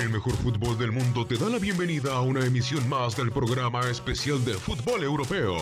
[0.00, 3.80] El mejor fútbol del mundo te da la bienvenida a una emisión más del programa
[3.90, 5.56] especial de fútbol europeo.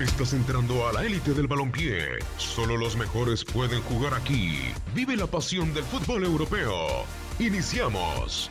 [0.00, 2.18] Estás entrando a la élite del balompié.
[2.38, 4.58] Solo los mejores pueden jugar aquí.
[4.94, 7.04] Vive la pasión del fútbol europeo.
[7.38, 8.50] Iniciamos.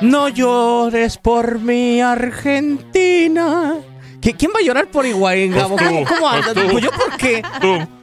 [0.00, 3.74] No llores por mi Argentina.
[4.20, 5.76] ¿Qui- ¿Quién va a llorar por Higuaín, Gabo?
[5.76, 6.54] Pues ¿Cómo, cómo pues andas?
[6.70, 6.78] tú.
[6.78, 7.42] Yo, ¿por qué?
[7.60, 8.01] Tú.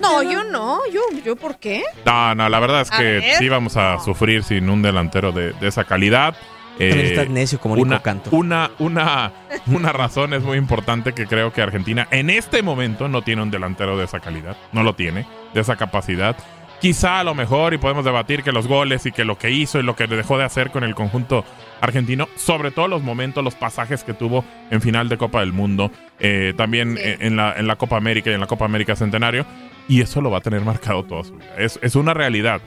[0.00, 0.80] No, yo no.
[0.92, 1.82] Yo, yo ¿por qué?
[2.06, 3.36] No, no, la verdad es que ver.
[3.38, 6.34] sí vamos a sufrir sin un delantero de, de esa calidad.
[6.78, 8.30] También Eh, estás necio como Nico una, Canto.
[8.32, 9.32] una, una,
[9.66, 13.50] una razón es muy importante que creo que Argentina en este momento no tiene un
[13.50, 14.56] delantero de esa calidad.
[14.72, 16.36] No lo tiene, de esa capacidad.
[16.84, 19.80] Quizá a lo mejor, y podemos debatir que los goles y que lo que hizo
[19.80, 21.42] y lo que dejó de hacer con el conjunto
[21.80, 25.90] argentino, sobre todo los momentos, los pasajes que tuvo en final de Copa del Mundo,
[26.20, 27.02] eh, también Sí.
[27.20, 29.46] en, la, en la Copa América y en la Copa América Centenario,
[29.88, 31.54] y eso lo va a tener marcado toda su vida.
[31.56, 32.60] Es, es una realidad.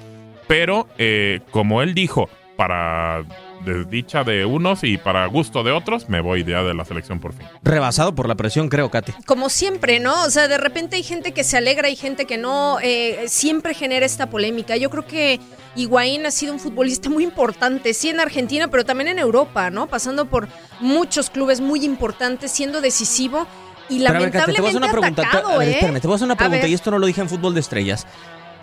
[0.48, 3.24] Pero, eh, como él dijo, para
[3.66, 7.34] desdicha de unos y para gusto de otros, me voy ya de la selección por
[7.34, 7.48] fin.
[7.64, 9.16] Rebasado por la presión, creo, Katia.
[9.26, 10.24] Como siempre, ¿no?
[10.24, 12.80] O sea, de repente hay gente que se alegra y gente que no.
[12.82, 14.78] eh, siempre genera esta polémica.
[14.78, 15.40] Yo creo que
[15.76, 19.88] Higuaín ha sido un futbolista muy importante, sí en Argentina, pero también en Europa, ¿no?
[19.88, 20.48] Pasando por
[20.80, 23.48] muchos clubes muy importantes, siendo decisivo.
[23.90, 25.54] Y Pero a ver, Katia, te voy a hacer lamentablemente pregunta.
[25.54, 25.72] A ver, ¿eh?
[25.72, 27.62] espérame, te voy a hacer una pregunta y esto no lo dije en Fútbol de
[27.62, 28.06] Estrellas.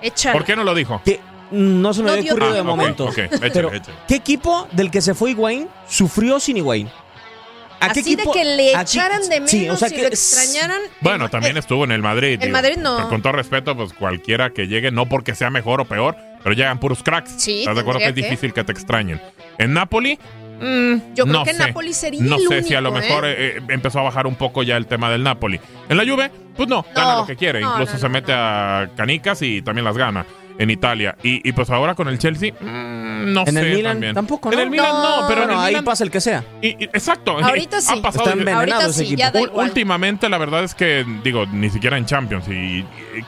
[0.03, 0.34] Échale.
[0.36, 1.01] ¿Por qué no lo dijo?
[1.05, 2.77] Que no se me No había ocurrido de tiempo.
[2.77, 3.11] momento.
[3.41, 3.97] Pero, échale.
[4.09, 6.89] ¿qué equipo del que se fue Higuaín sufrió sin Higuaín?
[7.81, 9.92] ¿A qué Así de equipo- que le a echaran de menos sí, o sea y
[9.92, 10.81] que lo es- extrañaran.
[11.01, 12.39] Bueno, Eh, también estuvo en el Madrid.
[12.41, 13.09] el Madrid no.
[13.11, 16.78] Con todo respeto, pues cualquiera que llegue, no porque sea mejor o peor, pero llegan
[16.81, 17.34] puros cracks.
[17.36, 18.31] Sí, ¿Estás de acuerdo que es tendría que.
[18.31, 19.20] difícil que te extrañen?
[19.58, 20.19] En Napoli,
[20.61, 21.58] mm, Yo creo no que sé.
[21.58, 23.33] Napoli sería No el sé si a lo único, mejor ¿eh?
[23.33, 25.61] eh, eh, empezó a bajar un poco ya el tema del Napoli.
[25.89, 27.61] En la Juve, pues no, gana No, lo que quiere.
[27.61, 28.39] no, Incluso no, se no, mete no.
[28.39, 30.25] a canicas y también las gana
[30.59, 31.17] en Italia.
[31.23, 34.15] Y, y pues ahora con el Chelsea, mm, no En sé el Milan también.
[34.15, 34.63] tampoco, En ¿no?
[34.63, 35.29] el Milan no, No.
[35.29, 36.45] pero en Bueno, el ahí Milan- pasa el que sea.
[36.63, 37.39] y- y- exacto.
[37.42, 37.95] Ahorita sí.
[37.98, 39.19] Ha pasado Está Ahorita sí, equipo.
[39.19, 39.67] ya da Ul- igual.
[39.69, 42.47] Últimamente, la verdad es que, digo, ni siquiera en Champions.
[42.48, 42.87] Y, y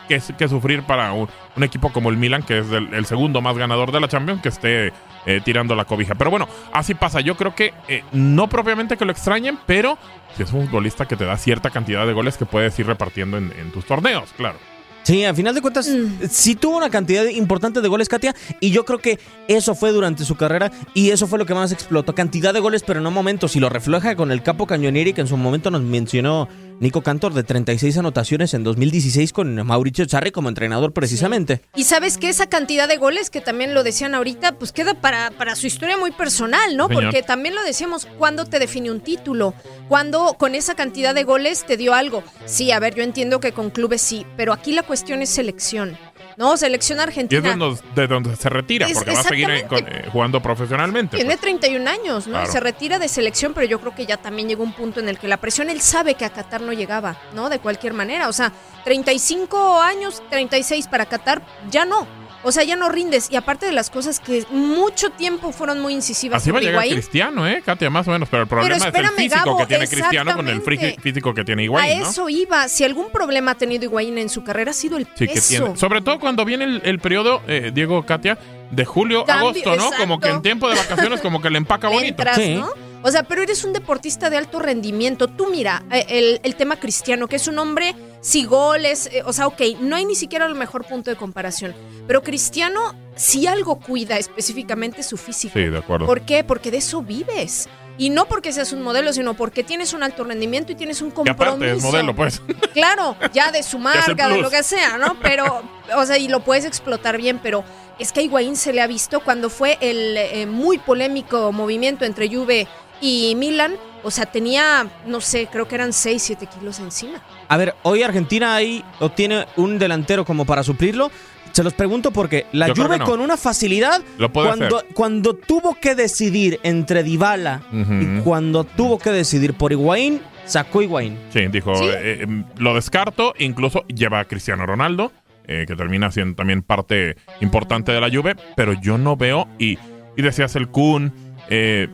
[0.09, 3.41] que, que sufrir para un, un equipo como el Milan, que es del- el segundo
[3.41, 4.92] más ganador de la Champions, que esté
[5.28, 6.15] eh, tirando la cobija.
[6.15, 7.20] Pero bueno, así pasa.
[7.20, 9.98] Yo creo que eh, no propiamente que lo extrañen, pero
[10.36, 13.36] si es un futbolista que te da cierta cantidad de goles que puedes ir repartiendo
[13.38, 14.59] en, en tus torneos, claro.
[15.06, 16.24] Sí, al final de cuentas, Mm.
[16.28, 20.24] sí tuvo una cantidad importante de goles, Katia, y yo creo que eso fue durante
[20.24, 22.12] su carrera y eso fue lo que más explotó.
[22.12, 25.28] Cantidad de goles, pero no momentos, y lo refleja con el capo Cañonieri, que en
[25.28, 26.48] su momento nos mencionó
[26.78, 31.62] Nico Cantor, de 36 anotaciones en 2016 con Mauricio Sarri como entrenador precisamente.
[31.75, 35.31] Y sabes que esa cantidad de goles, que también lo decían ahorita, pues queda para,
[35.31, 36.88] para su historia muy personal, ¿no?
[36.88, 37.04] Señor.
[37.04, 39.54] Porque también lo decíamos, ¿cuándo te define un título?
[39.88, 42.22] ¿Cuándo con esa cantidad de goles te dio algo?
[42.44, 45.97] Sí, a ver, yo entiendo que con clubes sí, pero aquí la cuestión es selección,
[46.36, 46.56] ¿no?
[46.56, 47.41] Selección Y es argentina.
[47.41, 50.41] de donde, de donde se retira, Es- porque va a seguir eh, con- eh, jugando
[50.42, 51.16] profesionalmente.
[51.16, 51.41] Tiene pues.
[51.41, 52.34] 31 años, ¿no?
[52.34, 52.52] Claro.
[52.52, 55.19] Se retira de selección, pero yo creo que ya también llegó un punto en el
[55.19, 57.48] que la presión, él sabe que a Qatar no llegaba, ¿no?
[57.48, 58.28] De cualquier manera.
[58.28, 58.52] O sea,
[58.84, 62.06] 35 años, 36 para Qatar, ya no.
[62.46, 63.28] O sea, ya no rindes.
[63.30, 66.74] Y aparte de las cosas que mucho tiempo fueron muy incisivas Así va a llegar
[66.84, 67.60] Higuaín, Cristiano, ¿eh?
[67.66, 68.28] Katia, más o menos.
[68.30, 71.62] Pero el problema es el físico Gabo, que tiene Cristiano con el físico que tiene
[71.62, 72.08] a Higuaín, ¿no?
[72.10, 72.68] eso iba.
[72.68, 75.48] Si algún problema ha tenido Higuaín en su carrera ha sido el Sí, que peso.
[75.64, 75.76] tiene.
[75.76, 78.38] Sobre todo cuando viene el, el periodo, eh, Diego Katia,
[78.70, 79.90] de julio a Cambio, agosto, ¿no?
[79.96, 82.22] Como que en tiempo de vacaciones, como que le empaca bonito.
[82.22, 82.54] entras, Sí.
[82.54, 82.68] ¿no?
[83.02, 85.28] O sea, pero eres un deportista de alto rendimiento.
[85.28, 87.94] Tú mira, eh, el, el tema cristiano, que es un hombre,
[88.26, 91.76] si goles, eh, o sea, ok, no hay ni siquiera el mejor punto de comparación.
[92.09, 95.53] Pero Cristiano, si algo cuida específicamente es su físico.
[95.54, 96.06] Sí, de acuerdo.
[96.06, 96.42] ¿Por qué?
[96.42, 97.69] Porque de eso vives.
[97.98, 101.12] Y no porque seas un modelo, sino porque tienes un alto rendimiento y tienes un
[101.12, 101.44] compromiso.
[101.44, 102.42] aparte es modelo, pues.
[102.75, 105.16] Claro, ya de su marca, de lo que sea, ¿no?
[105.22, 105.62] Pero,
[105.94, 107.62] o sea, y lo puedes explotar bien, pero
[108.00, 112.04] es que a Higuaín se le ha visto cuando fue el eh, muy polémico movimiento
[112.04, 112.66] entre Juve
[113.00, 117.20] y Milan, o sea, tenía, no sé, creo que eran 6, 7 kilos encima.
[117.48, 121.10] A ver, hoy Argentina ahí o tiene un delantero como para suplirlo.
[121.53, 123.04] Se los pregunto porque la Yo Juve no.
[123.06, 124.94] con una facilidad Lo puede cuando, hacer.
[124.94, 131.18] cuando tuvo que decidir entre Dybala y cuando tuvo que decidir por Higuaín, sacó Higuaín.
[131.32, 131.84] Sí, dijo, ¿Sí?
[131.86, 135.12] eh, eh, lo descarto, incluso lleva a Cristiano Ronaldo,
[135.47, 139.78] eh, que termina siendo también parte importante de la Juve, pero yo no veo, y,
[140.16, 141.12] y decías el Kun,
[141.48, 141.88] eh,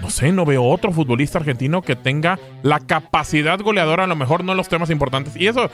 [0.00, 4.44] no sé, no veo otro futbolista argentino que tenga la capacidad goleadora, a lo mejor
[4.44, 5.70] no en los temas importantes, y eso...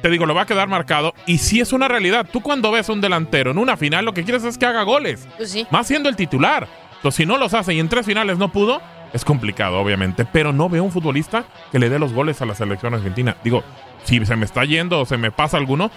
[0.00, 1.12] Te digo, lo va a quedar marcado.
[1.26, 2.24] Y sí es una realidad.
[2.32, 4.84] Tú cuando ves a un delantero en una final, lo que quieres es que haga
[4.84, 5.26] goles.
[5.36, 5.66] Pues sí.
[5.72, 6.68] Más siendo el titular.
[6.94, 8.80] Entonces, si no los hace y en tres finales no pudo,
[9.12, 12.54] es complicado, obviamente, pero no veo un futbolista que le dé los goles a la
[12.54, 13.36] selección argentina.
[13.42, 13.64] Digo,
[14.04, 15.90] si se me está yendo o se me pasa alguno,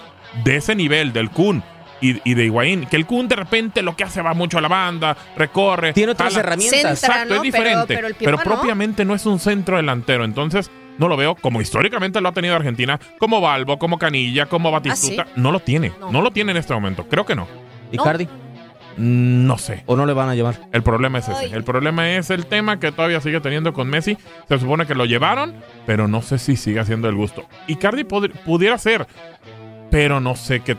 [0.43, 1.63] de ese nivel, del Kun
[2.01, 4.61] y, y de Higuaín, que el Kun de repente lo que hace va mucho a
[4.61, 5.93] la banda, recorre.
[5.93, 6.39] Tiene otras jala.
[6.47, 6.79] herramientas.
[6.81, 7.35] Centra, Exacto, ¿no?
[7.35, 7.95] es diferente.
[7.95, 8.55] pero el pero Piojo no.
[8.55, 10.25] propiamente no es un centro delantero.
[10.25, 14.71] Entonces, no lo veo como históricamente lo ha tenido Argentina, como Balbo, como Canilla, como
[14.71, 15.27] Batistuta.
[15.35, 15.91] No lo tiene.
[15.99, 16.11] No.
[16.11, 16.21] No.
[16.21, 17.05] lo tiene en este momento.
[17.07, 17.47] Creo que no.
[17.91, 18.25] Icardi.
[18.97, 19.83] Mm, No sé.
[19.85, 20.59] ¿O no le van a llevar?
[20.73, 21.45] El problema es ese.
[21.45, 21.51] Ay.
[21.53, 24.17] El problema es el tema que todavía sigue teniendo con Messi.
[24.49, 25.55] Se supone que lo llevaron,
[25.85, 27.45] pero no sé si sigue haciendo el gusto.
[27.67, 29.07] Icardi pod- pudiera ser,
[29.89, 30.75] pero no sé qué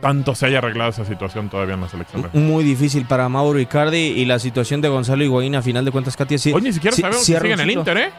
[0.00, 2.28] tanto se haya arreglado esa situación todavía en la selección.
[2.32, 6.16] Muy difícil para Mauro Icardi y la situación de Gonzalo Higuaín a final de cuentas,
[6.16, 6.52] Katia, sí.
[6.52, 7.70] Hoy ni siquiera sabemos si sigue en el.
[7.70, 8.12] Inter, ¿eh?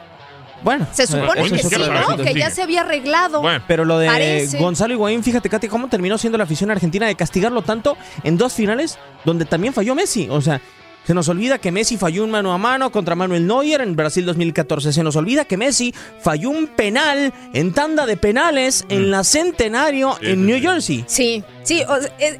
[0.64, 2.18] Bueno, Se eh, supone que sí, ¿no?
[2.18, 3.42] si Que ya se había arreglado.
[3.42, 4.58] Bueno, Pero lo de Parece.
[4.58, 8.54] Gonzalo Higuaín, fíjate, Katy, cómo terminó siendo la afición argentina de castigarlo tanto en dos
[8.54, 10.28] finales donde también falló Messi.
[10.30, 10.60] O sea,
[11.08, 14.26] se nos olvida que Messi falló un mano a mano contra Manuel Neuer en Brasil
[14.26, 14.92] 2014.
[14.92, 19.12] Se nos olvida que Messi falló un penal en tanda de penales en Mm.
[19.12, 20.62] la Centenario Sí, en sí, New sí.
[20.68, 21.06] Jersey.
[21.08, 21.82] Sí, sí,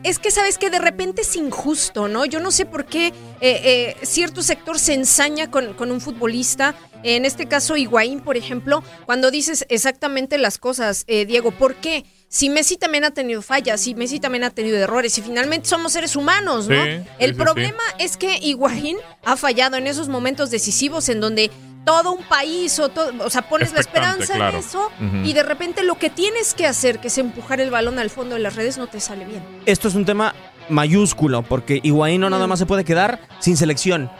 [0.04, 2.26] es que sabes que de repente es injusto, ¿no?
[2.26, 6.76] Yo no sé por qué eh, eh, cierto sector se ensaña con, con un futbolista,
[7.04, 12.04] en este caso Higuaín, por ejemplo, cuando dices exactamente las cosas, eh, Diego, ¿por qué?
[12.30, 15.94] Si Messi también ha tenido fallas, si Messi también ha tenido errores, y finalmente somos
[15.94, 16.84] seres humanos, ¿no?
[16.84, 16.90] Sí,
[17.20, 21.50] El sí, problema es que Higuaín ha fallado en esos momentos decisivos en donde
[21.86, 24.58] todo un país o, todo, o sea, pones la esperanza claro.
[24.58, 24.92] en eso
[25.24, 28.36] y de repente lo que tienes que hacer, que es empujar el balón al fondo
[28.36, 29.42] de las redes, no te sale bien.
[29.66, 30.36] Esto es un tema
[30.68, 32.50] mayúsculo porque Higuaín no nada Mm.
[32.50, 34.12] más se puede quedar sin selección.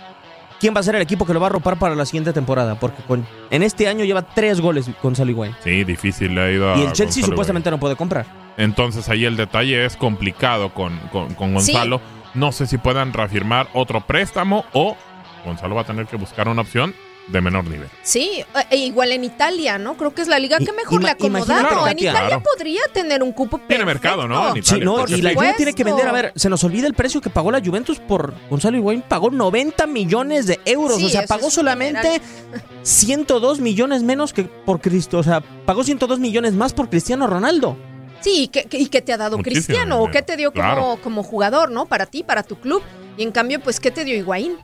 [0.60, 2.80] ¿Quién va a ser el equipo que lo va a ropar para la siguiente temporada?
[2.80, 5.56] Porque con, en este año lleva tres goles Gonzalo Higuaín.
[5.64, 8.26] sí, difícil le ha ido a Y el Chelsea Gonzalo supuestamente no puede comprar.
[8.58, 12.02] Entonces ahí el detalle es complicado con, con, con Gonzalo.
[12.34, 14.98] No sé si puedan reafirmar otro préstamo o
[15.46, 16.94] Gonzalo va a tener que buscar una opción
[17.28, 17.90] de menor nivel.
[18.04, 19.98] Sí, e- e igual en Italia, ¿no?
[19.98, 21.88] Creo que es la liga I- que mejor le imagínate, acomodado.
[21.88, 22.00] en.
[22.00, 22.44] Italia Claro.
[22.44, 24.56] podría tener un cupo Tiene mercado, ¿no?
[24.56, 24.64] En.
[24.64, 25.34] Sí, no, y la.
[25.34, 26.08] Juve tiene que vender.
[26.08, 29.02] A ver, se nos olvida el precio que pagó la Juventus por Gonzalo Higuaín.
[29.02, 30.98] Pagó 90 millones de euros.
[30.98, 32.22] Sí, o sea, pagó solamente
[32.84, 35.18] 102 millones menos que por Cristo.
[35.20, 37.78] O sea, pagó 102 millones más por Cristiano Ronaldo.
[38.22, 40.02] Sí, ¿y qué, qué- y qué te ha dado Muchísimo Cristiano?
[40.02, 41.00] ¿O qué te dio como, claro.
[41.04, 41.86] como jugador, ¿no?
[41.86, 42.82] Para ti, para tu club.
[43.16, 44.58] Y en cambio, pues, ¿qué te dio Higuaín?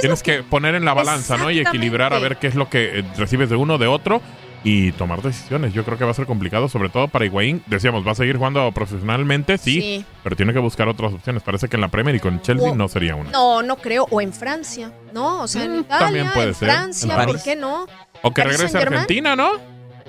[0.00, 1.50] Tienes que poner en la balanza, ¿no?
[1.50, 4.20] Y equilibrar a ver qué es lo que eh, recibes de uno, de otro
[4.66, 5.74] y tomar decisiones.
[5.74, 7.62] Yo creo que va a ser complicado, sobre todo para Higuaín.
[7.66, 10.04] Decíamos, va a seguir jugando profesionalmente, sí, Sí.
[10.22, 11.42] pero tiene que buscar otras opciones.
[11.42, 13.30] Parece que en la Premier y con Chelsea O- no sería una.
[13.30, 14.06] No, no creo.
[14.10, 15.42] O en Francia, ¿no?
[15.42, 16.70] O sea, en Mm, Italia, también puede en ser.
[16.70, 17.86] Francia, En ¿por qué no?
[18.22, 18.80] O que Paris regrese a.
[18.82, 19.50] Argentina, ¿no?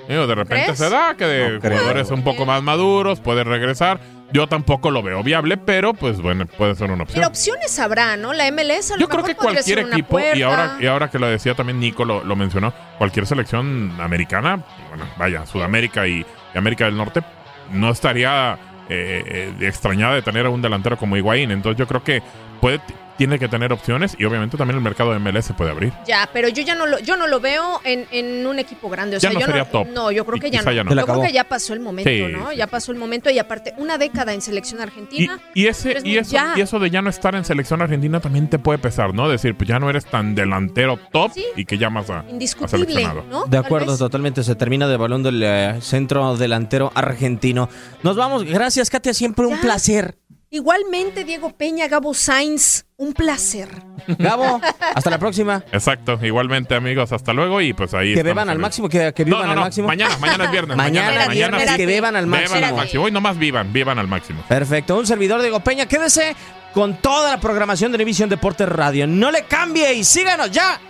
[0.08, 0.78] Digo, de repente ¿Crees?
[0.78, 1.78] se da que de No creo.
[1.78, 4.00] jugadores un poco más maduros pueden regresar.
[4.32, 7.20] Yo tampoco lo veo viable, pero pues bueno, puede ser una opción.
[7.20, 8.32] Pero opciones habrá, ¿no?
[8.32, 11.28] La MLS a lo Yo creo que cualquier equipo, y ahora, y ahora que lo
[11.28, 16.86] decía también Nico, lo, lo mencionó, cualquier selección americana, bueno, vaya, Sudamérica y, y América
[16.86, 17.22] del Norte,
[17.70, 18.58] no estaría
[18.88, 21.50] eh, eh, extrañada de tener a un delantero como Higuaín.
[21.50, 22.22] Entonces yo creo que
[22.60, 22.80] puede,
[23.16, 25.92] tiene que tener opciones y obviamente también el mercado de MLS se puede abrir.
[26.06, 29.16] Ya, pero yo ya no lo, yo no lo veo en, en un equipo grande.
[29.16, 29.86] O Ya sea, no yo sería no, top.
[29.88, 30.72] no, yo creo Y que ya no.
[30.72, 30.90] ya no.
[30.90, 31.26] Se le Yo creo acabó.
[31.26, 32.50] que ya pasó el momento, Sí, ¿no?
[32.50, 35.38] sí, ya pasó el momento y aparte una década en selección argentina.
[35.54, 36.52] y ese Pero es y eso, ya.
[36.56, 39.28] y eso de ya no estar en selección argentina también te puede pesar, ¿no?
[39.28, 41.44] Decir, pues ya no eres tan delantero top Sí.
[41.56, 43.24] y que llamas a, a indiscutible, seleccionado.
[43.30, 43.46] ¿no?
[43.46, 44.42] De acuerdo, totalmente.
[44.44, 47.68] Se termina de balón del eh, centro delantero argentino.
[48.02, 48.44] Nos vamos.
[48.44, 49.14] Gracias, Katia.
[49.14, 50.16] Siempre un placer.
[50.56, 53.68] Igualmente, Diego Peña, Gabo Sainz, un placer.
[54.18, 54.58] Gabo,
[54.94, 55.62] hasta la próxima.
[55.70, 59.36] Exacto, igualmente amigos, hasta luego y pues ahí Que beban al máximo, que, que No,
[59.36, 59.86] vivan no, al no, máximo.
[59.86, 60.76] mañana, mañana es viernes.
[60.78, 62.76] Mañana, mañana, viernes, mañana que beban al Beban al máximo.
[62.78, 63.04] máximo.
[63.04, 64.42] Hoy nomás vivan, vivan al máximo.
[64.48, 65.84] Perfecto, un servidor Diego Peña.
[65.84, 66.34] Quédese
[66.72, 69.06] con toda la programación de Univisión Deportes Radio.
[69.06, 70.80] No le cambie y síganos ya.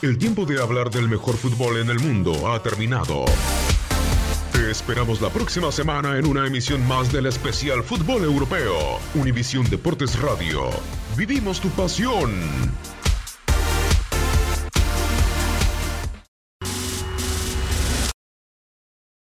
[0.00, 3.26] El tiempo de hablar del mejor fútbol en el mundo ha terminado.
[4.60, 9.00] Te esperamos la próxima semana en una emisión más del especial Fútbol Europeo.
[9.14, 10.68] Univisión Deportes Radio.
[11.16, 12.30] Vivimos tu pasión.